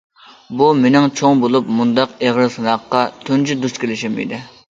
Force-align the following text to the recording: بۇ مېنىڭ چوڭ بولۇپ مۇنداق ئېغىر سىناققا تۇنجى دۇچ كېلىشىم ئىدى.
بۇ 0.61 0.69
مېنىڭ 0.79 1.09
چوڭ 1.19 1.43
بولۇپ 1.43 1.69
مۇنداق 1.81 2.15
ئېغىر 2.27 2.49
سىناققا 2.55 3.05
تۇنجى 3.27 3.61
دۇچ 3.67 3.79
كېلىشىم 3.85 4.19
ئىدى. 4.25 4.41